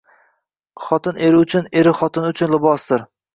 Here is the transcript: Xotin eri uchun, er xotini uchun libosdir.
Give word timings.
Xotin 0.85 1.19
eri 1.27 1.39
uchun, 1.41 1.67
er 1.83 1.91
xotini 1.99 2.33
uchun 2.35 2.57
libosdir. 2.57 3.07